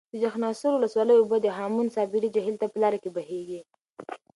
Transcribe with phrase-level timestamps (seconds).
[0.11, 3.61] د چخانسور ولسوالۍ اوبه د هامون صابري جهیل ته په لاره کې بهیږي.